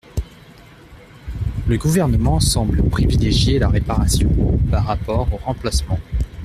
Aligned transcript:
Le 1.67 1.77
Gouvernement 1.77 2.39
semble 2.39 2.81
privilégier 2.89 3.59
la 3.59 3.69
réparation 3.69 4.29
par 4.71 4.83
rapport 4.85 5.31
au 5.31 5.37
remplacement. 5.37 5.99